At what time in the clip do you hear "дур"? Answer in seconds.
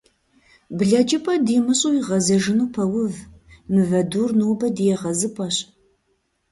4.09-4.29